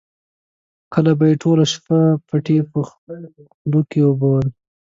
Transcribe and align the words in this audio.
کله 0.93 1.11
به 1.17 1.25
یې 1.29 1.35
ټوله 1.43 1.65
شپه 1.73 1.99
پټي 2.27 2.57
په 2.71 2.79
خلکو 2.89 3.97
اوبول. 4.07 4.45